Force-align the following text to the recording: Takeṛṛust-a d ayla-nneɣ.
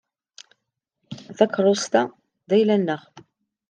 Takeṛṛust-a 1.37 2.01
d 2.47 2.49
ayla-nneɣ. 2.55 3.01